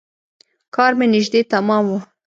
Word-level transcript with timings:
کار 0.75 0.91
مې 0.97 1.05
نژدې 1.13 1.41
تمام 1.53 1.83
و. 1.87 1.93